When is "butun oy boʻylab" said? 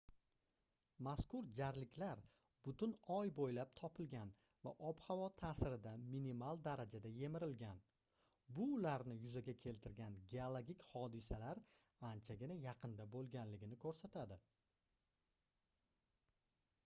2.67-3.73